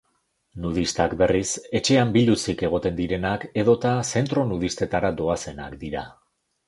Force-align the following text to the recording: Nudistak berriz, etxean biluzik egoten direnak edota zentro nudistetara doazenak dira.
Nudistak 0.61 1.11
berriz, 1.17 1.49
etxean 1.81 2.13
biluzik 2.15 2.63
egoten 2.69 2.97
direnak 3.01 3.45
edota 3.65 3.93
zentro 4.15 4.47
nudistetara 4.55 5.13
doazenak 5.21 5.77
dira. 5.85 6.09